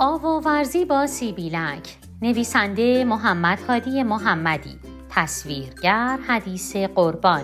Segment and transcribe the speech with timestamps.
[0.00, 1.96] آواورزی با سیبیلک.
[2.22, 4.78] نویسنده محمد هادی محمدی.
[5.10, 7.42] تصویرگر حدیث قربان.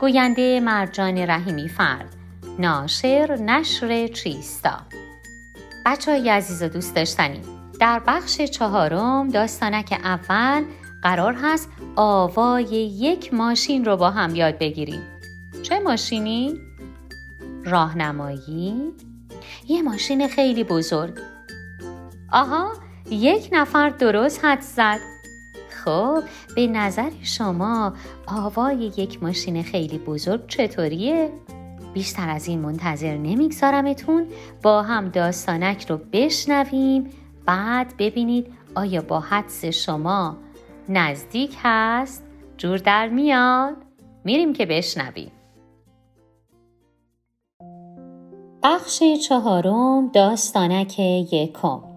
[0.00, 2.16] گوینده مرجان رحیمی فرد.
[2.58, 4.76] ناشر نشر چیستا.
[5.86, 7.40] بچه های عزیز و دوست داشتنی
[7.80, 10.64] در بخش چهارم داستانک اول
[11.02, 12.64] قرار هست آوای
[12.98, 15.02] یک ماشین رو با هم یاد بگیریم.
[15.62, 16.54] چه ماشینی؟
[17.64, 18.92] راهنمایی؟
[19.68, 21.33] یه ماشین خیلی بزرگ.
[22.32, 22.72] آها
[23.10, 24.98] یک نفر درست حد زد
[25.84, 26.22] خب
[26.56, 27.92] به نظر شما
[28.26, 31.30] آوای یک ماشین خیلی بزرگ چطوریه؟
[31.94, 34.26] بیشتر از این منتظر نمیگذارمتون
[34.62, 37.10] با هم داستانک رو بشنویم
[37.46, 40.36] بعد ببینید آیا با حدس شما
[40.88, 42.24] نزدیک هست؟
[42.56, 43.76] جور در میاد؟
[44.24, 45.32] میریم که بشنویم
[48.62, 51.93] بخش چهارم داستانک یکم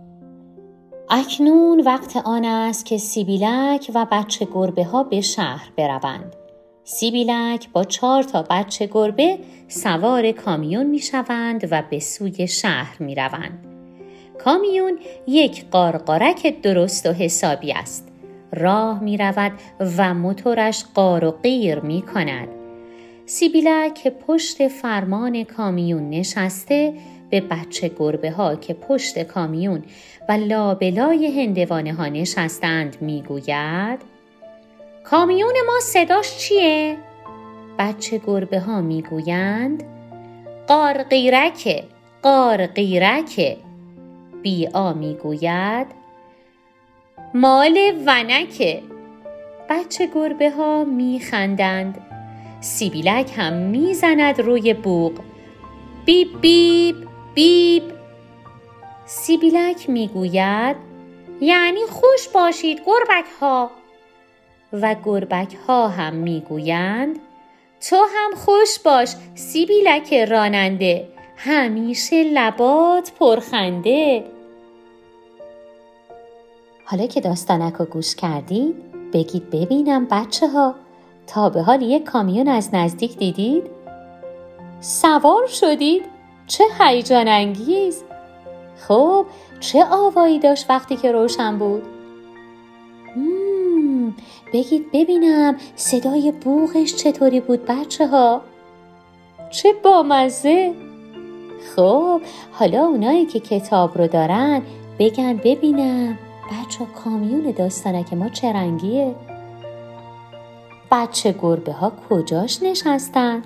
[1.09, 6.35] اکنون وقت آن است که سیبیلک و بچه گربه ها به شهر بروند.
[6.83, 13.15] سیبیلک با چهار تا بچه گربه سوار کامیون می شوند و به سوی شهر می
[13.15, 13.65] روند.
[14.43, 18.07] کامیون یک قارقارک درست و حسابی است.
[18.53, 19.51] راه می رود
[19.97, 22.47] و موتورش قار و غیر می کند.
[23.25, 26.93] سیبیلک پشت فرمان کامیون نشسته
[27.29, 29.83] به بچه گربه ها که پشت کامیون
[30.29, 33.99] و لابلای هندوانه ها نشستند می‌گوید
[35.03, 36.97] کامیون ما صداش چیه؟
[37.79, 39.83] بچه گربه ها می‌گویند
[40.67, 41.83] قارقیرکه
[42.21, 43.57] قارقیرکه.
[44.41, 45.87] بیا می‌گوید
[47.33, 48.81] مال ونکه.
[49.69, 51.97] بچه گربه ها میخندند
[52.61, 55.13] سیبیلک هم می‌زند روی بوق.
[56.05, 57.06] بیب بیب
[57.37, 57.83] بیب
[59.05, 60.75] سیبیلک می‌گوید
[61.41, 63.71] یعنی خوش باشید گربک ها
[64.73, 67.19] و گربک ها هم می‌گویند
[67.89, 74.23] تو هم خوش باش سیبیلک راننده همیشه لبات پرخنده
[76.85, 78.75] حالا که داستانک رو گوش کردید
[79.13, 80.75] بگید ببینم بچه ها
[81.27, 83.63] تا به حال یک کامیون از نزدیک دیدید؟
[84.81, 86.16] سوار شدید؟
[86.47, 88.03] چه هیجان انگیز
[88.87, 89.25] خب
[89.59, 91.83] چه آوایی داشت وقتی که روشن بود؟
[93.15, 94.15] مم،
[94.53, 98.41] بگید ببینم صدای بوغش چطوری بود بچه ها
[99.49, 100.73] چه بامزه!
[101.75, 102.21] خب
[102.51, 104.61] حالا اونایی که کتاب رو دارن
[104.99, 109.15] بگن ببینم بچه کامیون داستانک ما چه رنگیه.
[110.91, 113.43] بچه گربه ها کجاش نشستن؟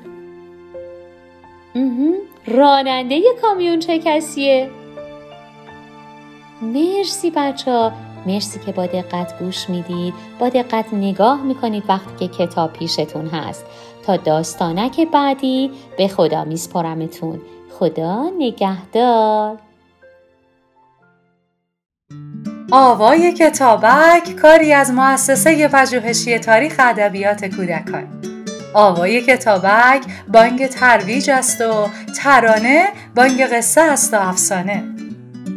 [2.47, 4.69] راننده کامیون چه کسیه؟
[6.61, 7.91] مرسی بچه ها
[8.25, 10.13] مرسی که با دقت گوش می‌دید.
[10.39, 13.65] با دقت نگاه می‌کنید وقتی که کتاب پیشتون هست.
[14.05, 17.41] تا داستانک بعدی به خدا میسپرمتون
[17.79, 19.57] خدا نگهدار.
[22.71, 28.30] آوای کتابک کاری از مؤسسه پژوهشی تاریخ ادبیات کودکان.
[28.73, 31.87] آوای کتابک بانگ ترویج است و
[32.23, 34.83] ترانه بانگ قصه است و افسانه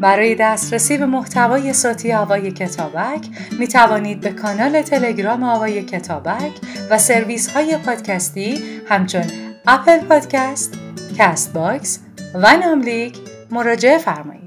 [0.00, 6.52] برای دسترسی به محتوای صوتی آوای کتابک می توانید به کانال تلگرام آوای کتابک
[6.90, 9.24] و سرویس های پادکستی همچون
[9.66, 10.74] Apple Podcast،
[11.18, 12.00] Castbox
[12.34, 13.18] و ناملیک
[13.50, 14.43] مراجعه فرمایید.